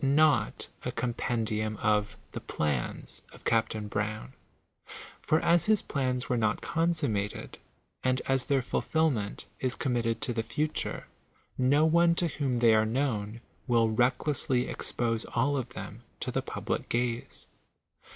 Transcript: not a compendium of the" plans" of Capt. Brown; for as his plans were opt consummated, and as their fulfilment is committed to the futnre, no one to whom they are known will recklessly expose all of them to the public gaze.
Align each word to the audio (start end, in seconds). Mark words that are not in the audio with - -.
not 0.03 0.67
a 0.83 0.91
compendium 0.91 1.77
of 1.77 2.17
the" 2.31 2.41
plans" 2.55 3.21
of 3.33 3.45
Capt. 3.45 3.79
Brown; 3.87 4.33
for 5.21 5.39
as 5.41 5.67
his 5.67 5.83
plans 5.83 6.27
were 6.27 6.43
opt 6.43 6.59
consummated, 6.63 7.59
and 8.03 8.19
as 8.25 8.45
their 8.45 8.63
fulfilment 8.63 9.45
is 9.59 9.75
committed 9.75 10.19
to 10.19 10.33
the 10.33 10.41
futnre, 10.41 11.03
no 11.55 11.85
one 11.85 12.15
to 12.15 12.27
whom 12.27 12.57
they 12.57 12.73
are 12.73 12.83
known 12.83 13.41
will 13.67 13.91
recklessly 13.91 14.67
expose 14.67 15.23
all 15.35 15.55
of 15.55 15.69
them 15.69 16.01
to 16.19 16.31
the 16.31 16.41
public 16.41 16.89
gaze. 16.89 17.45